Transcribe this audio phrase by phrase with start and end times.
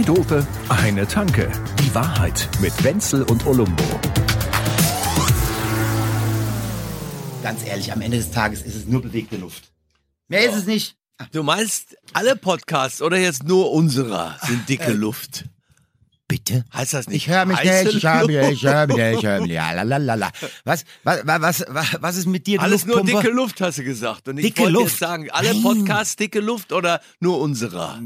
[0.00, 1.50] Zwei Dope, eine Tanke.
[1.78, 3.84] Die Wahrheit mit Wenzel und Olumbo.
[7.42, 9.72] Ganz ehrlich, am Ende des Tages ist es nur bewegte Luft.
[10.28, 10.96] Mehr ist es nicht.
[11.32, 15.44] Du meinst, alle Podcasts oder jetzt nur unserer sind dicke Luft?
[16.28, 16.64] Bitte?
[16.72, 17.16] Heißt das nicht?
[17.16, 19.48] Ich höre mich nicht, ich höre mich nicht, ich höre mich nicht, ich höre mich
[19.48, 19.56] nicht.
[19.56, 20.30] Ja, lalalala.
[20.64, 23.84] Was, was, was, was, was ist mit dir, du Alles nur dicke Luft, hast du
[23.84, 24.28] gesagt.
[24.28, 24.90] Und ich Dicke wollte Luft?
[24.92, 25.54] jetzt sagen, alle.
[25.56, 28.00] Podcasts dicke Luft oder nur unserer?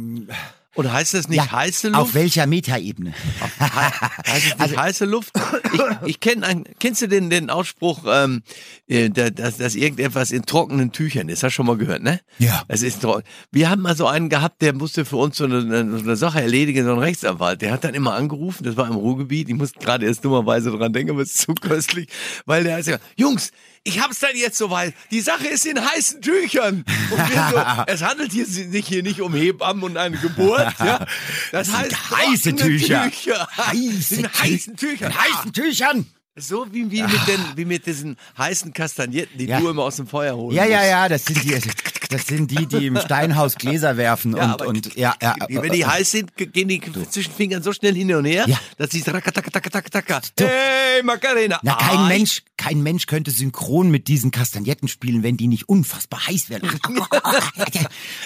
[0.74, 2.00] Und heißt das nicht Ja, heiße Luft?
[2.00, 3.12] Auf welcher Metaebene?
[3.60, 5.32] Heißt es nicht Also- heiße Luft?
[5.72, 8.42] Ich, ich kenne ein, kennst du den, den Ausspruch, ähm,
[8.88, 11.42] äh, da- dass, dass irgendetwas in trockenen Tüchern ist?
[11.42, 12.20] Hast du schon mal gehört, ne?
[12.38, 12.62] Ja.
[12.68, 13.22] Es ist trocken.
[13.52, 16.40] Wir haben mal so einen gehabt, der musste für uns so eine, so eine Sache
[16.40, 17.62] erledigen, so ein Rechtsanwalt.
[17.62, 19.48] Der hat dann immer angerufen, das war im Ruhrgebiet.
[19.48, 22.08] Ich muss gerade erst dummerweise dran denken, aber es ist zu köstlich,
[22.46, 23.50] weil der hat gesagt, Jungs,
[23.84, 24.94] ich hab's dann jetzt soweit.
[25.10, 26.84] Die Sache ist in heißen Tüchern.
[27.10, 27.16] So,
[27.86, 31.06] es handelt hier sich hier nicht um Hebammen und eine Geburt, ja.
[31.52, 33.10] Das, sind heißt heiße Tücher.
[33.10, 33.48] Tücher.
[33.56, 35.12] Heiße in heißen Tüchern.
[35.12, 36.06] In heißen Tüchern.
[36.36, 39.60] So wie, wie, mit den, wie mit diesen heißen Kastagnetten, die Ja.
[39.60, 40.56] du immer aus dem Feuer holst.
[40.56, 41.50] Ja, ja, ja, das sind die,
[42.08, 45.34] das sind die, die im Steinhaus Gläser werfen Ja, und, und, ja, ja.
[45.48, 48.58] Wenn die heiß sind, ge- gehen die zwischen Fingern so schnell hin und her, Ja.
[48.78, 50.20] dass sie taka taka taka taka taka.
[50.40, 51.58] Hey, Macarena.
[51.62, 55.68] Na, kein Ah, Mensch, kein Mensch könnte synchron mit diesen Kastagnetten spielen, wenn die nicht
[55.68, 56.68] unfassbar heiß wären.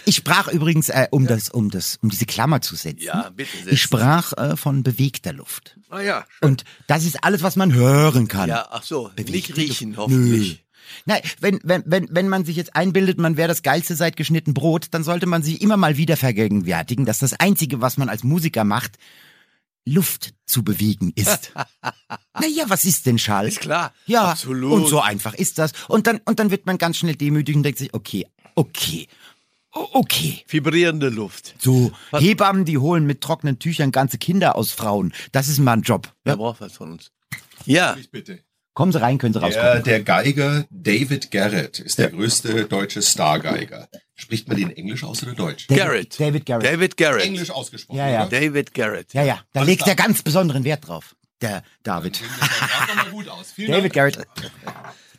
[0.04, 3.02] Ich sprach übrigens, äh, um das, um das, um diese Klammer zu setzen.
[3.04, 3.72] Ja, bitte setz.
[3.72, 5.76] Ich sprach äh, von bewegter Luft.
[5.90, 8.48] Ah ja, Und das ist alles, was man hören kann.
[8.48, 9.98] ja, ach so, nicht Bewegte riechen, Luft.
[9.98, 10.64] hoffentlich.
[11.06, 14.54] Nein, wenn, wenn, wenn, wenn man sich jetzt einbildet, man wäre das geilste seit geschnitten
[14.54, 18.24] Brot, dann sollte man sich immer mal wieder vergegenwärtigen, dass das Einzige, was man als
[18.24, 18.98] Musiker macht,
[19.88, 21.52] Luft zu bewegen ist.
[22.40, 23.48] naja, was ist denn Schall?
[23.48, 23.92] Ist klar.
[24.06, 24.72] Ja, Absolut.
[24.72, 25.72] und so einfach ist das.
[25.88, 29.08] Und dann, und dann wird man ganz schnell demütig und denkt sich, okay, okay,
[29.70, 30.44] okay.
[30.46, 31.54] Vibrierende Luft.
[31.58, 35.12] So, Hebammen, die holen mit trockenen Tüchern ganze Kinder aus Frauen.
[35.32, 36.12] Das ist mal ein Job.
[36.24, 37.10] Wer braucht was von uns?
[37.64, 38.40] Ja, Bitte.
[38.78, 39.82] Kommen Sie rein, können Sie Der, rauskommen.
[39.82, 43.88] der Geiger David Garrett ist der größte deutsche Stargeiger.
[44.14, 45.66] Spricht man den Englisch aus oder Deutsch?
[45.66, 46.20] David- Garrett.
[46.20, 46.64] David Garrett.
[46.72, 47.24] David Garrett.
[47.24, 47.98] Englisch ausgesprochen.
[47.98, 48.26] Ja, ja.
[48.28, 48.38] Oder?
[48.40, 49.12] David Garrett.
[49.14, 49.88] Ja, ja, da Alles legt klar.
[49.90, 51.16] er ganz besonderen Wert drauf.
[51.40, 52.20] Der David.
[52.20, 53.50] Das sah doch mal gut aus.
[53.52, 54.14] Vielen David Dank.
[54.14, 54.28] Garrett.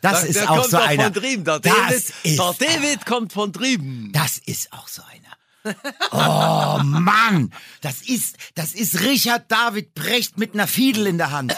[0.00, 1.04] Das Der- ist der auch kommt so einer.
[1.04, 1.44] von drüben.
[1.44, 4.08] Der das David, ist, der David kommt von drüben.
[4.14, 5.36] das ist auch so einer.
[6.12, 11.54] Oh Mann, das ist, das ist Richard David Brecht mit einer Fiedel in der Hand.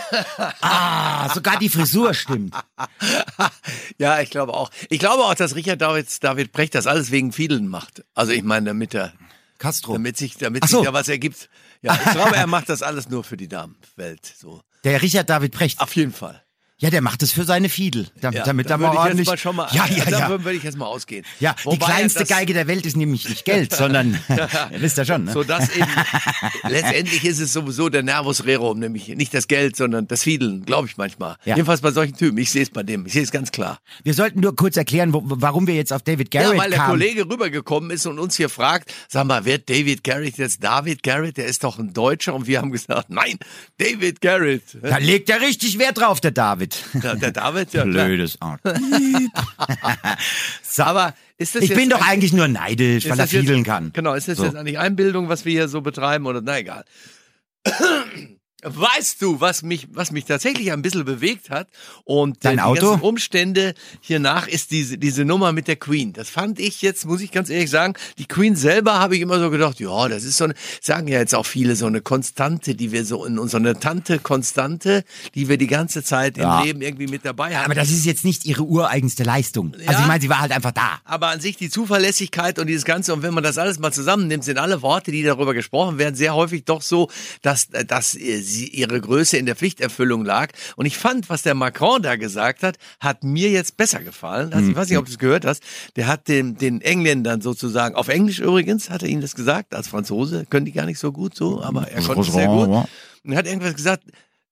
[0.60, 2.54] Ah, sogar die Frisur stimmt.
[3.98, 4.70] Ja, ich glaube auch.
[4.88, 8.04] Ich glaube auch, dass Richard David, David Brecht das alles wegen Fiedeln macht.
[8.14, 9.12] Also ich meine, damit er,
[9.58, 9.92] Castro.
[9.92, 10.78] damit sich, damit so.
[10.78, 11.48] sich da was ergibt.
[11.82, 14.24] Ja, ich glaube, er macht das alles nur für die Damenwelt.
[14.38, 14.62] So.
[14.84, 15.80] Der Richard David Brecht.
[15.80, 16.42] Auf jeden Fall.
[16.82, 18.08] Ja, der macht es für seine Fiedel.
[18.20, 19.28] Damit, Ja, damit da mal würde ich ordentlich.
[19.28, 20.10] mal schon mal, ja, ja, ja.
[20.10, 21.24] Davon würde ich jetzt mal ausgehen.
[21.38, 24.18] Ja, die Wobei er kleinste Geige der Welt ist nämlich nicht Geld, sondern,
[24.72, 25.32] wisst ihr schon, ne?
[25.32, 25.86] So dass eben,
[26.68, 30.88] letztendlich ist es sowieso der Nervus rerum, nämlich nicht das Geld, sondern das Fiedeln, glaube
[30.88, 31.36] ich manchmal.
[31.44, 31.54] Ja.
[31.54, 32.36] Jedenfalls bei solchen Typen.
[32.38, 33.06] Ich sehe es bei dem.
[33.06, 33.78] Ich sehe es ganz klar.
[34.02, 36.80] Wir sollten nur kurz erklären, wo, warum wir jetzt auf David Garrett ja, weil der
[36.80, 36.90] kamen.
[36.90, 41.36] Kollege rübergekommen ist und uns hier fragt, sag mal, wer David Garrett jetzt David Garrett?
[41.36, 42.34] Der ist doch ein Deutscher.
[42.34, 43.38] Und wir haben gesagt, nein,
[43.78, 44.62] David Garrett.
[44.82, 46.71] Da legt er richtig Wert drauf, der David.
[46.94, 47.84] Der, der David, ja.
[47.84, 48.60] Blödes Arsch.
[50.78, 53.64] Aber ist das Ich jetzt bin doch eigentlich nur neidisch, weil er das jetzt- fiedeln
[53.64, 53.92] kann.
[53.92, 54.44] Genau, ist das So.
[54.44, 56.84] jetzt eigentlich Einbildung, was wir hier so betreiben oder na egal.
[58.64, 61.66] Weißt du, was mich, was mich tatsächlich ein bisschen bewegt hat
[62.04, 62.90] und Dein die Auto?
[62.92, 66.12] ganzen Umstände hiernach ist diese, diese Nummer mit der Queen.
[66.12, 69.40] Das fand ich jetzt, muss ich ganz ehrlich sagen, die Queen selber habe ich immer
[69.40, 72.76] so gedacht, ja, das ist so eine, sagen ja jetzt auch viele, so eine Konstante,
[72.76, 75.02] die wir so in unserer Tante Konstante,
[75.34, 76.60] die wir die ganze Zeit Ja.
[76.60, 77.64] im Leben irgendwie mit dabei haben.
[77.64, 79.72] Aber das ist jetzt nicht ihre ureigenste Leistung.
[79.74, 80.00] Also Ja.
[80.02, 81.00] ich meine, sie war halt einfach da.
[81.04, 84.44] Aber an sich die Zuverlässigkeit und dieses Ganze, und wenn man das alles mal zusammennimmt,
[84.44, 87.10] sind alle Worte, die darüber gesprochen werden, sehr häufig doch so,
[87.42, 90.52] dass, äh, dass äh, sie, ihre Größe in der Pflichterfüllung lag.
[90.76, 94.52] Und ich fand, was der Macron da gesagt hat, hat mir jetzt besser gefallen.
[94.52, 95.62] Also, ich weiß nicht, ob du es gehört hast.
[95.96, 99.88] Der hat den, den Engländern sozusagen, auf Englisch übrigens, hat er ihnen das gesagt, als
[99.88, 102.68] Franzose, können die gar nicht so gut so, aber er konnte es sehr gut.
[103.24, 104.04] Und er hat irgendwas gesagt,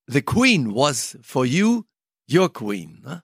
[0.07, 1.83] the Queen was for you,
[2.31, 3.01] your Queen.
[3.05, 3.23] Ne?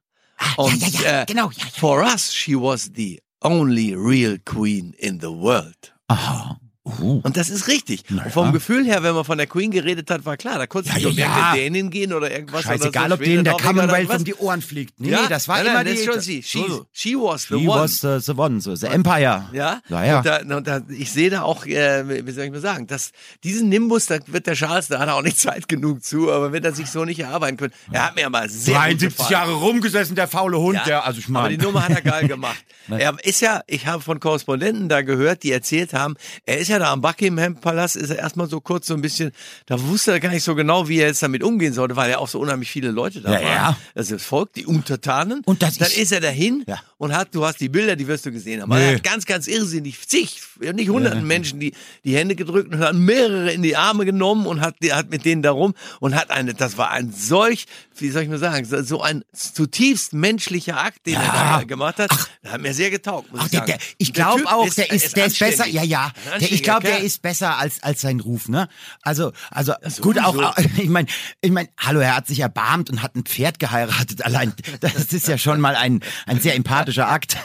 [0.57, 1.71] Und ja, ja, äh, genau, ja, ja.
[1.79, 5.95] for us, she was the only real queen in the world.
[6.09, 6.59] Aha.
[6.87, 7.21] Uh.
[7.25, 8.05] Und das ist richtig.
[8.11, 8.53] Und vom ja.
[8.53, 11.07] Gefühl her, wenn man von der Queen geredet hat, war klar, da konnte Ja, nicht
[11.07, 11.55] um ja, ja.
[11.55, 12.63] Dänin gehen oder irgendwas.
[12.63, 14.25] Scheißegal, oder ob so, denen der Commonwealth um was.
[14.25, 15.01] die Ohren fliegt.
[15.01, 15.27] Nee, ja?
[15.29, 15.91] das war nein, immer nein, die...
[15.93, 16.43] das ist schon sie.
[16.43, 17.81] She, So, she was the She one.
[17.81, 19.47] was the, the one, so the Empire.
[19.53, 20.19] Ja, Ja, ja.
[20.19, 23.11] Und da, und da, ich sehe da auch, äh, wie soll ich mal sagen, dass
[23.43, 26.53] diesen Nimbus, da wird der Charles, da hat er auch nicht Zeit genug zu, aber
[26.53, 27.73] wird er sich so nicht erarbeiten können.
[27.91, 29.33] Er hat mir aber sehr gut 73 gefallen.
[29.33, 32.29] Jahre rumgesessen, der faule Hund, Ja, der, also ich aber die Nummer hat er geil
[32.29, 32.65] gemacht.
[32.89, 36.76] er ist ja, ich habe von Korrespondenten da gehört, die erzählt haben, er ist ja
[36.77, 39.33] Sprecher da am Buckingham Palast ist er erstmal so kurz so ein bisschen,
[39.67, 42.19] da wusste er gar nicht so genau, wie er jetzt damit umgehen sollte, weil ja
[42.19, 43.45] auch so unheimlich viele Leute da Ja, waren.
[43.55, 43.77] ja.
[43.95, 45.43] Also das Volk, die Untertanen.
[45.47, 46.81] Und das dann ist- ist, er dahin Ja.
[46.99, 48.71] und hat, du hast die Bilder, die wirst du gesehen haben.
[48.71, 48.91] Nee.
[48.91, 51.73] Er hat ganz, ganz irrsinnig zig, nicht hunderten Menschen die,
[52.05, 55.43] die Hände gedrückt und hat mehrere in die Arme genommen und hat, hat mit denen
[55.43, 57.67] darum und hat eine, das war ein solch,
[57.99, 61.59] wie soll ich mal sagen, so- ein zutiefst menschlicher Akt, den er Ja.
[61.59, 62.11] da gemacht hat.
[62.43, 63.73] Das hat mir sehr getaugt, muss Ach, ich der, sagen.
[63.73, 65.67] der, ich glaube auch, der ist, der ist besser.
[65.67, 66.13] Ja, ja.
[66.25, 68.69] Der, anständiger glaube, der ist besser als als sein Ruf, ne?
[69.03, 70.35] Also, also so, gut auch.
[70.35, 70.53] sowieso.
[70.77, 71.09] Ich meine,
[71.41, 74.25] ich meine, hallo, er hat sich erbarmt und hat ein Pferd geheiratet.
[74.25, 77.37] Allein, das ist ja schon mal ein ein sehr empathischer Akt.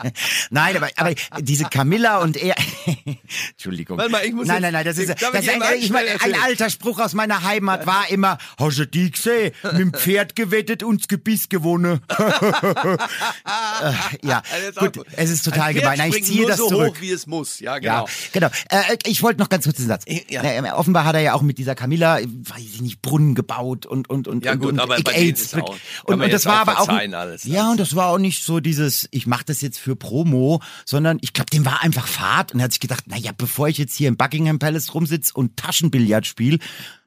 [0.50, 2.54] nein, aber aber diese Camilla und er.
[3.50, 3.98] Entschuldigung.
[3.98, 5.94] Warte mal, ich muss nein, nein, nein, das ist, ich das ist eben ein, ich
[5.94, 6.20] einstellen?
[6.34, 9.52] ein alter Spruch aus meiner Heimat war immer: Hast du die gesehen?
[9.62, 12.00] Mit dem Pferd gewettet und das Gebiss gewonnen.
[12.18, 14.42] Äh, ja,
[14.76, 15.98] gut, auch- es ist total gemein.
[15.98, 16.96] Nein, ich ziehe das so zurück.
[16.96, 17.60] hoch, wie es muss.
[17.60, 18.48] Ja, Ja, genau.
[18.68, 18.82] Genau.
[18.82, 20.04] Äh, ich wollte noch ganz kurz den Satz.
[20.28, 20.42] Ja.
[20.42, 24.08] Na, offenbar hat er ja auch mit dieser Camilla, weiß ich nicht, Brunnen gebaut und
[24.10, 26.60] und und Ja, und, gut, und aber bei AIDS ist auch- und, und das war
[26.60, 27.44] aber auch verzeihen alles.
[27.44, 31.18] ja und das war auch nicht so dieses, ich mache das jetzt für Promo, sondern
[31.20, 33.78] ich glaube, dem war einfach Fahrt und er hat sich gedacht, na ja, bevor ich
[33.78, 36.58] jetzt hier im Buckingham Palace rumsitz und Taschenbillard spiele,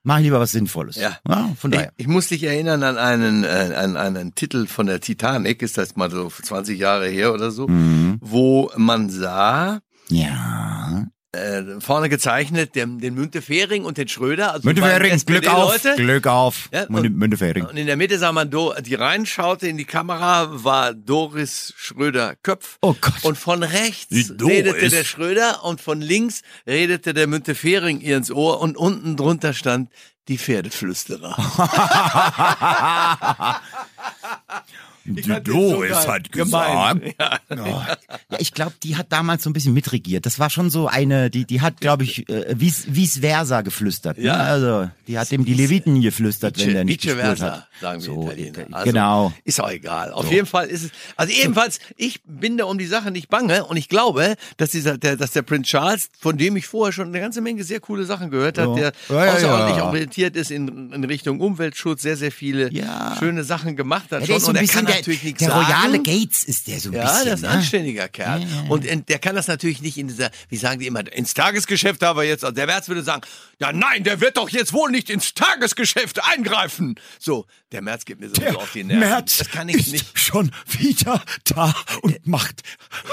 [0.03, 0.95] mache ich lieber was Sinnvolles.
[0.95, 1.19] Ja.
[1.57, 1.93] von Ich, daher.
[1.97, 5.95] ich muss dich erinnern an einen, äh, an einen Titel von der Titanic, ist das
[5.95, 8.17] mal so 20 Jahre her oder so, Mhm.
[8.21, 9.79] wo man sah,
[10.09, 11.05] Ja.
[11.31, 14.53] Äh, vorne gezeichnet, den, den Müntefering und den Schröder.
[14.53, 15.81] Also Müntefering, Glück auf.
[15.95, 16.69] Glück auf.
[16.73, 17.65] Ja, und- Müntefering.
[17.65, 22.77] Und in der Mitte sah man, Do, die reinschaute in die Kamera, war Doris Schröder-Köpf.
[22.81, 23.23] Oh Gott.
[23.23, 28.59] Und von rechts redete der Schröder und von links redete der Müntefering ihr ins Ohr
[28.59, 29.89] und unten drunter stand
[30.27, 31.35] die Pferdeflüsterer.
[35.05, 36.21] Die den so geil.
[36.31, 37.13] Gemein.
[37.19, 37.39] Ja.
[37.49, 37.97] Ja,
[38.37, 40.25] ich glaube, die hat damals so ein bisschen mitregiert.
[40.25, 44.17] Das war schon so eine, die, die hat, glaube ich, äh, vice, vice versa geflüstert.
[44.17, 44.37] Ja.
[44.37, 44.43] Ne?
[44.43, 47.67] Also, die hat dem die Leviten geflüstert, wenn der nicht Vice versa, hat.
[47.81, 48.57] sagen wir So, Italiener.
[48.59, 49.33] äh, Also, genau.
[49.43, 50.11] Ist auch egal.
[50.11, 53.65] Auf jeden Fall ist es, also ebenfalls, ich bin da um die Sache nicht bange
[53.65, 57.07] und ich glaube, dass dieser, der, dass der Prinz Charles, von dem ich vorher schon
[57.07, 58.91] eine ganze Menge sehr coole Sachen gehört habe, Ja.
[58.91, 59.85] der Ja, ja, außerordentlich ja.
[59.87, 63.15] orientiert ist in, in Richtung Umweltschutz, sehr, sehr viele Ja.
[63.19, 64.21] schöne Sachen gemacht hat.
[64.21, 64.27] Ja, schon.
[64.27, 65.65] der ist so und ein er bisschen kann der, natürlich nichts der sagen.
[65.65, 67.25] royale Gates ist der so ein Ja, bisschen.
[67.25, 67.57] das ist ein ne?
[67.57, 68.45] anständiger Kerl.
[68.69, 72.03] Und in, der kann das natürlich nicht in dieser, wie sagen die immer, ins Tagesgeschäft
[72.03, 73.21] aber jetzt, also der Merz würde sagen,
[73.59, 76.95] ja nein, der wird doch jetzt wohl nicht ins Tagesgeschäft eingreifen.
[77.19, 78.99] So, der Merz geht mir so Der auf die Nerven.
[78.99, 80.19] Merz das kann ich ist nicht.
[80.19, 82.61] schon wieder da und macht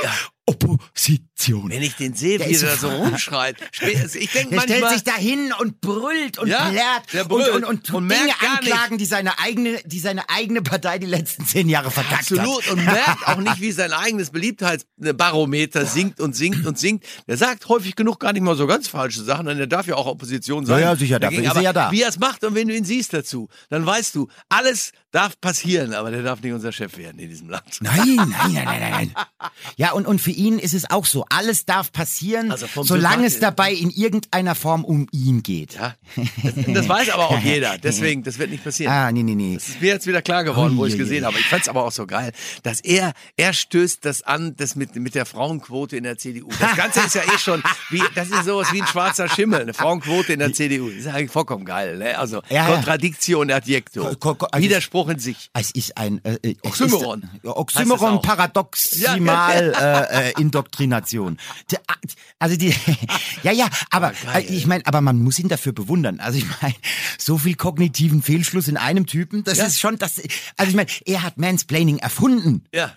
[0.02, 0.12] Ja.
[0.46, 1.70] Opposition.
[1.70, 3.56] Wenn ich den sehe, wie er so- so rumschreit.
[3.72, 7.48] Ich denke Der stellt manchmal, sich da hin und brüllt und Ja, plärt der brüllt
[7.48, 11.06] und, und, und, und Dinge nicht- anklagen, die seine eigene, die seine eigene Partei die
[11.06, 12.72] letzten zehn Jahre verkackt Absolut hat.
[12.72, 17.04] und merkt auch nicht, wie sein eigenes Beliebtheitsbarometer sinkt und sinkt und sinkt.
[17.26, 19.96] Der sagt häufig genug gar nicht mal so ganz falsche Sachen, denn er darf ja
[19.96, 20.80] auch Opposition sein.
[20.80, 21.90] Ja, ja, sicher, dafür ist er ja da.
[21.90, 25.40] Wie er es macht und wenn du ihn siehst dazu, dann weißt du, alles darf
[25.40, 27.64] passieren, aber der darf nicht unser Chef werden in diesem Land.
[27.80, 29.14] Nein, nein, nein, nein, nein.
[29.76, 31.24] Ja, und, und für ihn ist es auch so.
[31.30, 35.74] Alles darf passieren, Also solange es Sympathie- dabei in irgendeiner Form um ihn geht.
[35.74, 35.94] Ja,
[36.42, 37.78] das, das weiß aber auch jeder.
[37.82, 38.92] Deswegen, das wird nicht passieren.
[38.92, 39.54] Ah, nee, nee, nee.
[39.54, 41.26] Das ist mir jetzt wieder klar geworden, wo ich es gesehen ui.
[41.26, 41.38] habe.
[41.38, 42.32] Ich fand's aber auch so geil,
[42.62, 46.48] dass er, er stößt das an, das mit, mit der Frauenquote in der CDU.
[46.60, 49.74] Das Ganze ist ja eh schon, wie, das ist sowas wie ein schwarzer Schimmel, eine
[49.74, 50.88] Frauenquote in der CDU.
[50.88, 52.18] Das ist eigentlich vollkommen geil, ne?
[52.18, 52.74] Also, Ja, ja.
[52.74, 54.02] Contradictio adjecto.
[54.04, 55.50] Ko- ko- ko- also- Widerspruch in sich.
[55.54, 57.22] Es ist ein äh, äh, es Oxymoron.
[57.22, 58.22] Ist, ja, Oxymoron, auch.
[58.22, 61.38] paradoximal äh, äh, Indoktrination.
[61.70, 61.80] Der,
[62.38, 62.74] Also die,
[63.42, 64.44] ja, ja, aber geil.
[64.48, 66.20] äh, ich meine, aber man muss ihn dafür bewundern.
[66.20, 66.74] Also ich meine,
[67.18, 69.66] so viel kognitiven Fehlschluss in einem Typen, das Ja.
[69.66, 70.20] ist schon das.
[70.56, 72.64] Also ich meine, er hat Mansplaining erfunden.
[72.72, 72.92] Ja.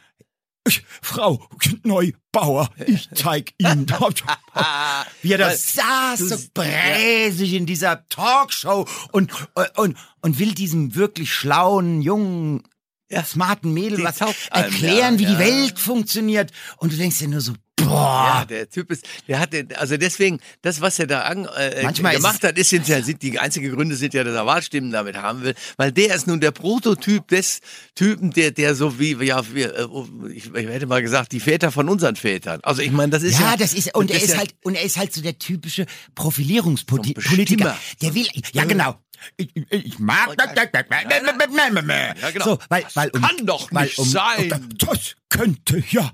[1.02, 1.48] Frau
[1.84, 3.88] Neubauer, ich zeig Ihnen,
[5.22, 9.32] wie er da saß, so bräsig in dieser Talkshow und,
[9.76, 12.64] und, und will diesem wirklich schlauen, jungen,
[13.12, 13.24] Ja.
[13.26, 15.40] smarten Mädel Die was einem, erklären, ja, wie die ja.
[15.40, 16.52] Welt funktioniert.
[16.78, 18.46] Und du denkst dir nur so, Ja, boah.
[18.48, 22.14] der Typ ist, der hat, den- also deswegen, das, was er da an, äh, Manchmal
[22.14, 24.92] ist gemacht hat, ist, sind ja, sind, die einzige Gründe sind ja, dass er Wahlstimmen
[24.92, 27.62] damit haben will, weil der ist nun der Prototyp des
[27.96, 29.88] Typen, der, der so wie, ja, wir, äh,
[30.34, 32.60] ich, ich hätte mal gesagt, die Väter von unseren Vätern.
[32.64, 34.54] Also ich meine, das ist ja, Ja, das ist, und das er ist ja- halt,
[34.64, 35.86] und er ist halt so der typische
[36.16, 37.78] Profilierungspolitiker.
[38.02, 39.00] Der will, ja genau.
[39.38, 40.56] Ich, ich mag das.
[42.22, 42.46] Ja, genau.
[42.46, 44.70] So, weil, weil um, kann doch weil nicht um, sein.
[44.78, 46.12] Das könnte, ja.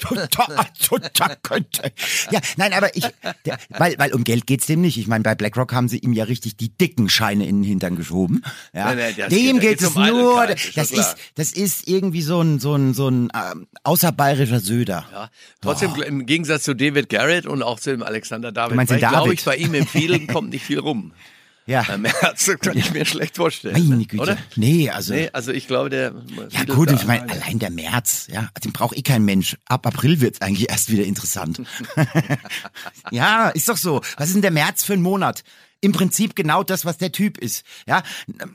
[0.00, 1.92] Total, total könnte.
[2.30, 3.06] Ja, nein, aber ich,
[3.46, 4.98] der, weil, weil um Geld geht's dem nicht.
[4.98, 7.96] Ich meine, bei BlackRock haben sie ihm ja richtig die dicken Scheine in den Hintern
[7.96, 8.42] geschoben.
[8.72, 8.94] Ja.
[8.94, 12.58] Nein, nein, dem geht- es um nur, ist das ist, das ist irgendwie so ein,
[12.58, 15.06] so ein, so ein ähm, außerbayerischer Söder.
[15.12, 19.44] Ja, trotzdem im Gegensatz zu David Garrett und auch zu dem Alexander David, glaube ich,
[19.44, 21.12] bei ihm im vielen kommt nicht viel rum.
[21.68, 21.82] Ja.
[21.82, 23.88] Beim März kann ich mir schlecht vorstellen.
[23.90, 24.22] Meine Güte.
[24.22, 24.38] Oder?
[24.56, 25.12] Nee, also.
[25.12, 26.14] Nee, also ich glaube, der.
[26.50, 29.58] Ja gut, ich meine, allein der März, ja, den braucht eh kein Mensch.
[29.66, 31.60] Ab April wird's eigentlich erst wieder interessant.
[33.10, 34.00] ja, ist doch so.
[34.16, 35.44] Was ist denn der März für ein Monat?
[35.80, 37.64] Im Prinzip genau das, was der Typ ist.
[37.86, 38.02] Ja,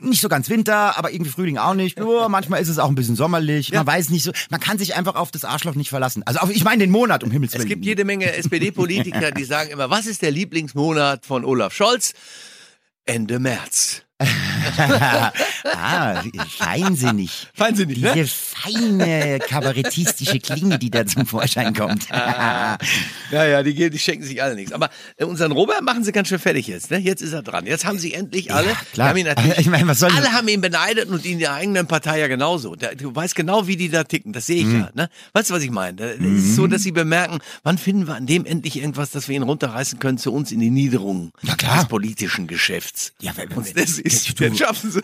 [0.00, 1.98] nicht so ganz Winter, aber irgendwie Frühling auch nicht.
[1.98, 3.72] Nur manchmal ist es auch ein bisschen sommerlich.
[3.72, 4.32] Man weiß nicht so.
[4.50, 6.24] Man kann sich einfach auf das Arschloch nicht verlassen.
[6.26, 7.62] Also auf, ich meine den Monat um Himmels Willen.
[7.62, 12.12] Es gibt jede Menge SPD-Politiker, die sagen immer, was ist der Lieblingsmonat von Olaf Scholz?
[13.06, 14.02] Ende März.
[15.64, 17.48] Ah, feinsinnig.
[17.54, 18.12] Feinsinnig, ne?
[18.14, 22.08] Diese feine kabarettistische Klinge, die da zum Vorschein kommt.
[22.10, 22.78] Ja,
[23.30, 24.72] ja, die, die schenken sich alle nichts.
[24.72, 26.90] Aber äh, unseren Robert machen sie ganz schön fertig jetzt.
[26.90, 26.98] Ne?
[26.98, 27.66] Jetzt ist er dran.
[27.66, 28.68] Jetzt haben sie endlich alle.
[28.92, 29.08] klar.
[29.10, 29.28] Haben ihn
[29.58, 32.76] Ich meine, was soll alle haben ihn beneidet und in der eigenen Partei ja genauso.
[32.76, 34.32] Du weißt genau, wie die da ticken.
[34.32, 34.80] Das sehe ich Mhm.
[34.80, 34.90] ja.
[34.94, 35.08] Ne?
[35.34, 36.00] Weißt du, was ich meine?
[36.02, 39.36] Es ist so, dass sie bemerken, wann finden wir an dem endlich irgendwas, dass wir
[39.36, 41.78] ihn runterreißen können zu uns in die Niederung Na klar.
[41.80, 43.12] des politischen Geschäfts.
[43.20, 45.00] Ja, wenn- wenn- ist, du- das schaffen sie.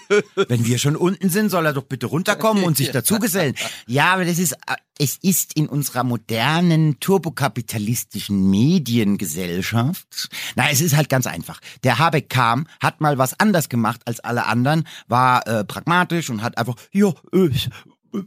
[0.49, 3.54] Wenn wir schon unten sind, soll er doch bitte runterkommen und sich dazugesellen.
[3.87, 10.28] Ja, aber das ist, äh, es ist in unserer modernen, turbokapitalistischen Mediengesellschaft.
[10.57, 11.61] Na, es ist halt ganz einfach.
[11.85, 16.42] Der Habeck kam, hat mal was anders gemacht als alle anderen, war äh, pragmatisch und
[16.42, 17.50] hat einfach, ja, äh,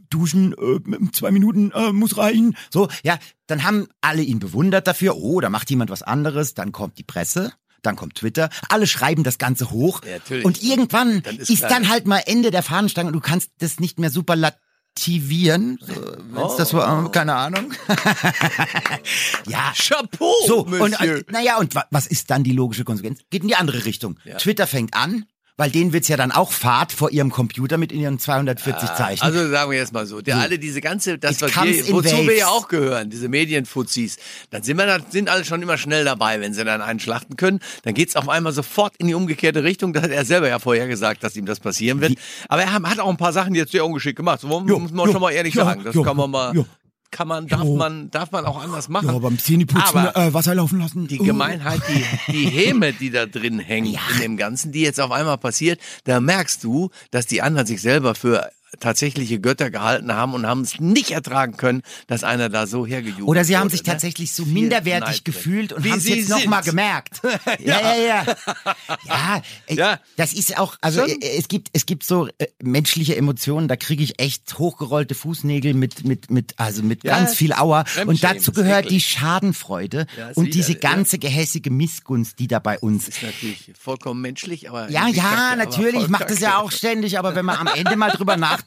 [0.08, 2.56] Duschen, äh, zwei Minuten äh, muss reichen.
[2.72, 5.16] So, ja, dann haben alle ihn bewundert dafür.
[5.16, 6.54] Oh, da macht jemand was anderes.
[6.54, 7.52] Dann kommt die Presse.
[7.84, 8.50] Dann kommt Twitter.
[8.68, 10.00] Alle schreiben das Ganze hoch.
[10.04, 13.50] Ja, und irgendwann Dann ist ist, dann halt mal Ende der Fahnenstange und du kannst
[13.58, 15.78] das nicht mehr superlativieren.
[15.80, 15.94] So,
[16.32, 17.72] wenn's das äh, keine Ahnung.
[19.46, 19.72] ja.
[19.76, 21.16] Chapeau, So, und, Monsieur.
[21.18, 23.20] und naja, und wa- was ist dann die logische Konsequenz?
[23.30, 24.18] Geht in die andere Richtung.
[24.38, 25.24] Twitter fängt an,
[25.56, 29.22] weil denen wird's ja dann auch Fahrt vor ihrem Computer mit ihren 240 Zeichen.
[29.22, 32.26] Also sagen wir jetzt mal so, der alle diese ganze, das was wir, wozu wir
[32.26, 32.38] waves.
[32.38, 34.16] ja auch gehören, diese Medienfuzis,
[34.50, 37.36] dann sind wir, da sind alle schon immer schnell dabei, wenn sie dann einen schlachten
[37.36, 39.92] können, dann geht's auf einmal sofort in die umgekehrte Richtung.
[39.92, 42.14] Das hat er selber ja vorher gesagt, dass ihm das passieren wird.
[42.48, 44.40] Aber er hat auch ein paar Sachen jetzt sehr ungeschickt gemacht.
[44.40, 45.84] So Jo, muss man jo, schon mal ehrlich ja, sagen.
[45.84, 46.64] Das ja, kann man mal, ja.
[47.14, 47.76] Kann man, darf Jo.
[47.76, 49.08] man, darf man auch anders machen.
[49.08, 51.06] ja, beim Zähneputzen Aber äh, Wasser laufen lassen.
[51.06, 51.24] die Oh.
[51.24, 55.38] Gemeinheit, die, die Häme, die da drin hängt in dem Ganzen, die jetzt auf einmal
[55.38, 58.50] passiert, da merkst du, dass die anderen sich selber für
[58.80, 63.26] tatsächliche Götter gehalten haben und haben es nicht ertragen können, dass einer da so hergejubelt
[63.28, 63.92] Oder sie haben wurde, sich ne?
[63.92, 66.72] tatsächlich so Viel minderwertig Neid gefühlt und haben es jetzt noch mal sind.
[66.72, 67.20] gemerkt.
[67.64, 68.24] ja, ja, ja.
[69.06, 70.00] Ja, äh, Ja.
[70.16, 71.10] das ist auch, also Schon.
[71.22, 75.74] äh, es gibt es gibt so äh, menschliche Emotionen, da kriege ich echt hochgerollte Fußnägel
[75.74, 79.00] mit mit mit also mit Ja, ganz viel Aua und dazu gehört die.
[79.00, 80.78] Schadenfreude Ja, und wieder- diese ja.
[80.78, 85.56] ganze gehässige Missgunst, die da bei uns ist natürlich vollkommen menschlich, aber ja, ja, kacke,
[85.58, 88.63] natürlich, ich mache das ja auch ständig, aber wenn man am Ende mal drüber nachdenkt,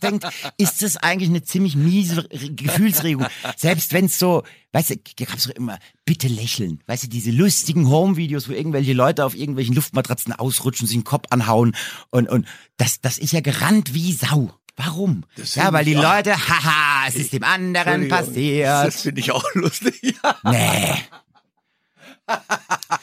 [0.57, 3.25] ist das eigentlich eine ziemlich miese Re- Gefühlsregung.
[3.55, 7.87] Selbst wenn es so, weißt du, gab's doch immer, bitte lächeln, weißt du, diese lustigen
[7.89, 11.75] Home-Videos, wo irgendwelche Leute auf irgendwelchen Luftmatratzen ausrutschen, sich den Kopf anhauen
[12.09, 14.51] und, und das, das ist ja gerannt wie Sau.
[14.79, 15.23] Warum?
[15.35, 18.67] Ja, find weil die Leute, haha, es ist dem anderen passiert.
[18.87, 19.99] Das finde ich auch lustig.
[20.43, 20.93] Nee.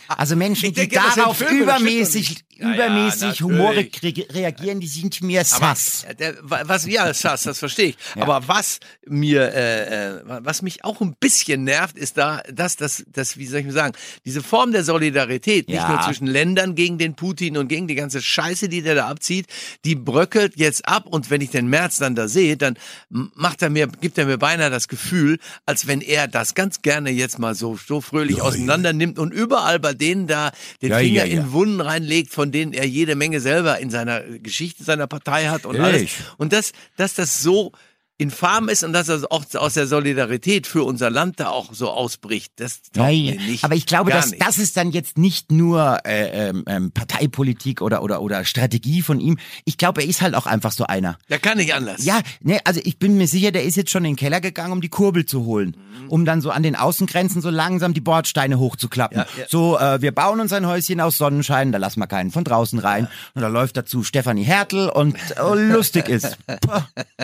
[0.08, 3.40] Also Menschen, die denke, das sind darauf das doch übermäßig, nicht.
[3.40, 6.04] Ja, ja, humorig re reagieren, die sind mir Aber sass.
[6.04, 7.97] äh, der, wa- was ja Sass, das verstehe ich.
[8.18, 13.04] Aber was mir, äh, äh, was mich auch ein bisschen nervt, ist da, dass das,
[13.12, 13.94] das, wie soll ich mal sagen,
[14.25, 15.88] diese Form der Solidarität nicht Ja.
[15.88, 19.47] nur zwischen Ländern gegen den Putin und gegen die ganze Scheiße, die der da abzieht,
[19.85, 21.06] die bröckelt jetzt ab.
[21.06, 22.76] Und wenn ich den März dann da sehe, dann
[23.11, 27.11] macht er mir, gibt er mir beinahe das Gefühl, als wenn er das ganz gerne
[27.11, 30.52] jetzt mal so so fröhlich auseinander nimmt und überall bei denen da
[30.83, 31.40] den Ja, Finger ja, ja.
[31.40, 35.66] in Wunden reinlegt, von denen er jede Menge selber in seiner Geschichte seiner Partei hat
[35.66, 35.94] und alles.
[35.94, 36.16] Ehrlich?
[36.38, 37.73] Und dass, dass das so
[38.16, 41.90] infam ist und dass das auch aus der Solidarität für unser Land da auch so
[41.90, 43.64] ausbricht, das taugt Nein, mir nicht.
[43.64, 44.42] aber ich glaube, dass nicht.
[44.42, 49.18] das ist dann jetzt nicht nur äh, ähm, ähm, Parteipolitik oder oder oder Strategie von
[49.18, 49.38] ihm.
[49.64, 51.18] Ich glaube, er ist halt auch einfach so einer.
[51.28, 52.04] Der kann nicht anders.
[52.04, 54.73] Ja, ne, also ich bin mir sicher, der ist jetzt schon in den Keller gegangen,
[54.73, 55.76] um die Kurbel zu holen,
[56.09, 59.18] um dann so an den Außengrenzen so langsam die Bordsteine hochzuklappen.
[59.18, 59.44] Ja, ja.
[59.49, 62.78] So, äh, wir bauen uns ein Häuschen aus Sonnenschein, da lassen wir keinen von draußen
[62.78, 63.09] rein.
[63.35, 66.38] Und da läuft dazu Stefanie Hertel und oh, lustig ist.
[66.47, 66.80] Puh,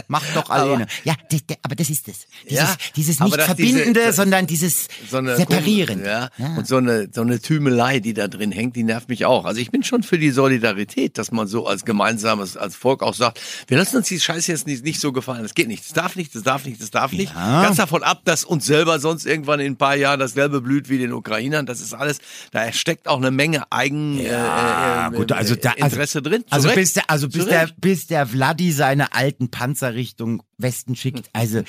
[0.08, 0.92] Macht doch alle genau.
[1.04, 2.26] Ja, d- d- aber das ist es.
[2.48, 6.04] Dieses, Ja, dieses nicht diese- Verbindende, das- sondern dieses so Separieren.
[6.04, 9.44] Ja, Und so eine, so eine Tümelei, die da drin hängt, die nervt mich auch.
[9.44, 13.14] Also ich bin schon für die Solidarität, dass man so als gemeinsames, als Volk auch
[13.14, 15.42] sagt, wir lassen uns die Scheiße jetzt nicht, nicht so gefallen.
[15.42, 15.84] Das geht nicht.
[15.84, 17.32] Das darf nicht, das darf nicht, das darf nicht.
[17.34, 17.62] Ja.
[17.62, 20.98] Ganz davon ab, dass uns selber sonst irgendwann in ein paar Jahren dasselbe blüht wie
[20.98, 21.66] den Ukrainern.
[21.66, 22.18] Das ist alles,
[22.52, 26.42] da steckt auch eine Menge Eigen, Ja, äh, äh, gut, also da, also, Interesse drin.
[26.46, 30.96] Zu Also bis der, also bis der, bis der Vladi seine alten Panzer Richtung Westen
[30.96, 31.28] schickt.
[31.32, 31.62] Also,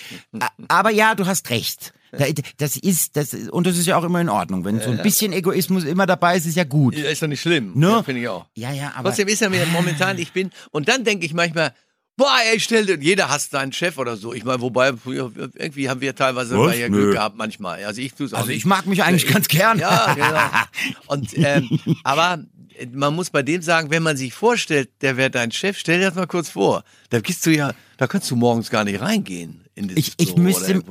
[0.67, 1.93] aber ja, du hast recht.
[2.11, 2.25] Da-
[2.57, 4.65] Das ist, das ist, und das ist ja auch immer in Ordnung.
[4.65, 6.95] Wenn so ein bisschen Egoismus immer dabei ist, ist ja gut.
[6.95, 7.71] Ja, ist doch nicht schlimm.
[7.75, 7.87] Ne?
[7.87, 8.45] Ja, Finde ich auch.
[8.55, 9.09] Ja, ja, aber.
[9.09, 11.73] Trotzdem ist er mir momentan, ich bin, und dann denke ich manchmal,
[12.17, 14.33] boah, ey, stell dir, jeder hasst seinen Chef oder so.
[14.33, 16.77] Ich meine, wobei, irgendwie haben wir teilweise Was?
[16.77, 16.97] ja Nö.
[16.97, 17.83] Glück gehabt manchmal.
[17.85, 18.57] Also ich tue es auch also nicht.
[18.57, 19.79] ich mag mich eigentlich ganz gern.
[19.79, 20.39] Ja, genau.
[21.07, 22.43] Und, ähm, aber
[22.93, 26.05] man muss bei dem sagen, wenn man sich vorstellt, der wäre dein Chef, stell dir
[26.07, 26.83] das mal kurz vor.
[27.09, 29.65] Da gehst du ja, da kannst du morgens gar nicht reingehen.
[29.75, 30.83] In dieses Ich, ich Büro müsste,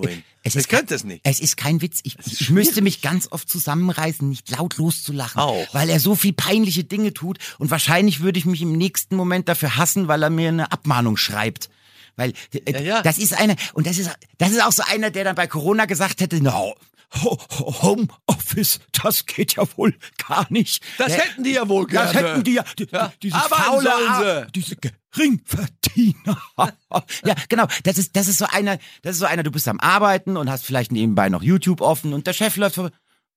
[0.43, 1.21] es ich ist, könnte es nicht.
[1.25, 2.01] Es ist kein Witz.
[2.03, 5.67] Ich, ich müsste mich ganz oft zusammenreißen, nicht laut loszulachen, Auch.
[5.75, 9.49] weil er so viel peinliche Dinge tut und wahrscheinlich würde ich mich im nächsten Moment
[9.49, 11.69] dafür hassen, weil er mir eine Abmahnung schreibt.
[12.17, 13.03] Weil äh, Ja, ja.
[13.03, 15.85] das ist einer und das ist das ist auch so einer, der dann bei Corona
[15.85, 16.75] gesagt hätte, no,
[17.23, 18.07] Ho- Ho-
[18.51, 19.95] Homeoffice, das geht ja wohl
[20.27, 20.83] gar nicht.
[20.99, 22.29] Das Der- hätten die ja wohl Das gerne.
[22.29, 26.41] hätten die ja, die, Ja, diese arbeiten faule, Ar- diese Geringverdiener.
[27.25, 27.67] ja, genau.
[27.85, 30.51] Das ist, das ist so einer, das ist so einer, du bist am Arbeiten und
[30.51, 32.91] hast vielleicht nebenbei noch YouTube offen und der Chef läuft vor.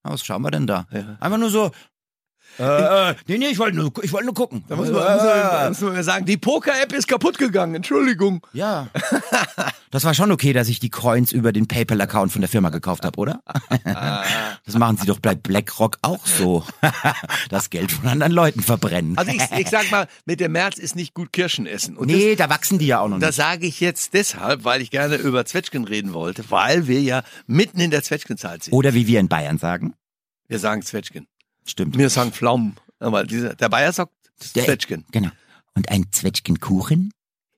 [0.04, 0.88] Na, Was schauen wir denn da?
[1.20, 1.72] Einfach nur so.
[2.60, 4.64] Äh, äh, nee, nee, ich wollte nur, ich wollte nur gucken.
[4.68, 7.76] Da muss man, muss man, muss man sagen, die Poker-App ist kaputt gegangen.
[7.76, 8.46] Entschuldigung.
[8.54, 8.88] ja.
[9.94, 13.06] Das war schon okay, dass ich die Coins über den PayPal-Account von der Firma gekauft
[13.06, 13.44] habe, oder?
[14.66, 16.64] Das machen sie doch bei BlackRock auch so.
[17.50, 19.16] Das Geld von anderen Leuten verbrennen.
[19.20, 21.96] Also ich, ich sag mal, mit dem März ist nicht gut Kirschen essen.
[21.96, 23.40] Und nee, da wachsen die ja auch noch das, nicht.
[23.40, 27.22] das sage ich jetzt deshalb, weil ich gerne über Zwetschgen reden wollte, weil wir ja
[27.46, 28.74] mitten in der Zwetschgenzeit sind.
[28.74, 29.94] Oder wie wir in Bayern sagen.
[30.48, 31.28] Wir sagen Zwetschgen.
[31.66, 31.98] Stimmt.
[31.98, 32.76] Wir sagen Pflaumen.
[33.00, 34.12] Aber dieser, der Bayer sagt
[34.56, 35.06] Der- Zwetschgen.
[35.12, 35.30] Genau.
[35.76, 37.12] Und ein Zwetschgenkuchen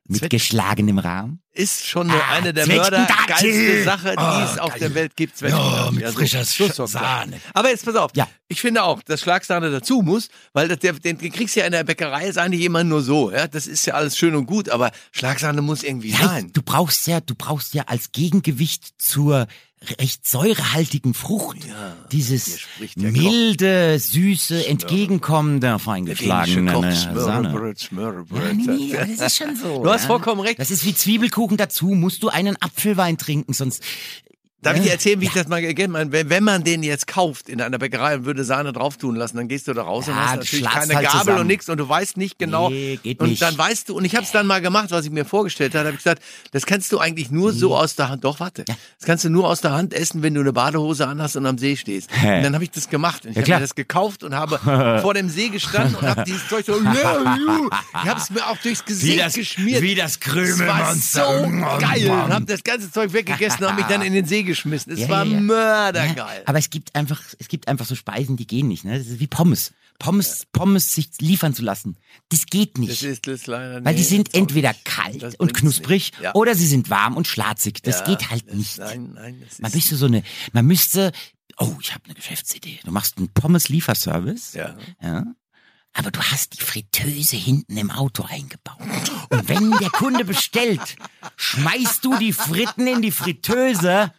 [0.08, 1.42] mit Zwetsch- geschlagenem Rahmen.
[1.56, 3.08] Ist schon nur Ah, eine der Zwetschgendattel.
[3.08, 4.80] mördergeilste Sache, die Oh, es auf geil.
[4.82, 5.40] der Welt gibt.
[5.42, 5.92] Ja, Zwetschgendattel.
[5.94, 7.32] mit so- frischer so sorgt's Sahne.
[7.38, 7.42] ja.
[7.54, 8.12] Aber jetzt pass auf.
[8.14, 8.28] Ja.
[8.50, 11.66] Ich finde auch, dass Schlagsahne dazu muss, weil das, der, den, den kriegst du ja
[11.66, 13.32] in der Bäckerei ist eigentlich immer nur so.
[13.32, 16.52] Ja, das ist ja alles schön und gut, aber Schlagsahne muss irgendwie Ja, sein.
[16.54, 19.48] du brauchst ja, du brauchst ja als Gegengewicht zur
[20.00, 22.60] recht säurehaltigen Frucht hier dieses
[22.96, 26.72] milde, süße, entgegenkommende, feingeschlagene
[27.16, 27.74] Sahne.
[27.78, 28.42] Smørrebrød.
[28.92, 29.84] Ja, nee, das ist schon so.
[29.84, 30.08] Du hast ja.
[30.08, 30.58] vollkommen recht.
[30.60, 33.84] Das ist wie Zwiebelkuchen dazu, musst du einen Apfelwein trinken, sonst
[34.66, 36.12] Darf ich dir erzählen, wie ich das mal gegeben habe?
[36.12, 39.38] Wenn, wenn man den jetzt kauft in einer Bäckerei und würde Sahne drauf tun lassen,
[39.38, 41.40] dann gehst du da raus und hast natürlich keine halt Gabel zusammen.
[41.42, 42.70] und nichts und du weißt nicht genau.
[42.72, 43.42] Nee, geht und nicht.
[43.44, 45.86] dann weißt du, und ich habe es dann mal gemacht, was ich mir vorgestellt habe,
[45.86, 49.06] habe ich gesagt, das kannst du eigentlich nur so aus der Hand, doch warte, das
[49.06, 51.76] kannst du nur aus der Hand essen, wenn du eine Badehose anhast und am See
[51.76, 52.10] stehst.
[52.12, 54.58] Und dann habe ich das gemacht und ich Ja, habe mir das gekauft und habe
[55.04, 56.86] vor dem See gestanden und habe dieses Zeug so, ich
[58.10, 59.82] habe es mir auch durchs Gesicht geschmiert.
[59.82, 61.20] wie das Es war so
[61.80, 64.94] geil und habe das ganze Zeug weggegessen und habe mich dann in den See geschmissen.
[64.94, 66.44] Es Ja, war ja, mördergeil.
[66.46, 68.98] Aber es gibt einfach, es gibt einfach so Speisen, die gehen nicht, ne?
[68.98, 69.74] Das ist wie Pommes.
[69.98, 71.96] Pommes, Pommes sich liefern zu lassen.
[72.30, 72.92] Das geht nicht.
[72.92, 74.84] Das ist das leider weil die sind entweder nicht.
[74.86, 76.36] kalt und knusprig nicht.
[76.36, 77.82] Oder sie sind warm und schlatzig.
[77.82, 78.78] Das geht halt nicht.
[78.78, 79.76] Nein, nein, das Man ist.
[79.76, 81.14] müsste so eine, man müsste,
[81.58, 82.80] oh, ich habe eine Geschäftsidee.
[82.84, 84.54] Du machst einen Pommes-Lieferservice.
[84.54, 84.76] Ja.
[85.02, 85.26] ja.
[85.98, 88.76] Aber du hast die Fritteuse hinten im Auto eingebaut.
[89.30, 90.98] Und wenn der Kunde bestellt,
[91.38, 94.12] schmeißt du die Fritten in die Fritteuse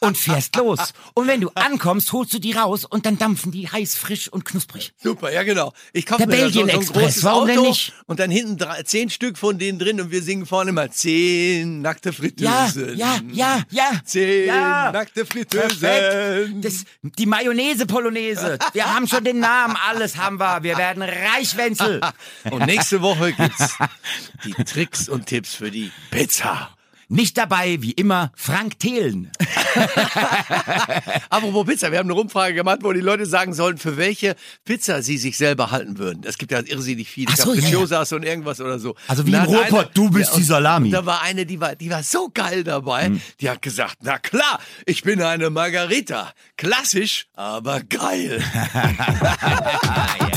[0.00, 0.92] und fährst los.
[1.14, 4.44] Und wenn du ankommst, holst du die raus und dann dampfen die heiß, frisch und
[4.44, 4.92] knusprig.
[5.02, 5.72] Super, ja genau.
[5.92, 7.92] Ich kaufe Der mir da so, so ein großes warum Auto denn nicht?
[8.06, 11.82] und dann hinten drei, zehn Stück von denen drin und wir singen vorne mal zehn
[11.82, 12.96] nackte Ja, Fritteusen.
[12.98, 13.90] ja, ja, ja.
[14.04, 14.92] Zehn ja.
[14.92, 15.26] nackte.
[15.26, 16.60] Fritteusen.
[16.62, 18.58] Das, die Mayonnaise-Polonaise.
[18.72, 20.62] Wir haben schon den Namen, alles haben wir.
[20.62, 22.00] Wir werden reich, Wenzel.
[22.50, 23.74] Und nächste Woche gibt's
[24.44, 26.75] die Tricks und Tipps für die Pizza.
[27.08, 29.30] Nicht dabei, wie immer, Frank Thelen.
[31.30, 35.02] Apropos Pizza, wir haben eine Umfrage gemacht, wo die Leute sagen sollen, für welche Pizza
[35.02, 36.22] sie sich selber halten würden.
[36.24, 37.30] Es gibt ja irrsinnig viele.
[37.32, 37.60] Ach so, ja, ja.
[37.60, 38.96] Capricciosa's und irgendwas oder so.
[39.06, 40.90] Also wie im hat Ruhrpott, du bist und- die Salami.
[40.90, 43.06] Da war eine, die war, die war so geil dabei.
[43.06, 43.20] Hm.
[43.40, 46.32] Die hat gesagt, na klar, ich bin eine Margarita.
[46.56, 48.42] Klassisch, aber geil.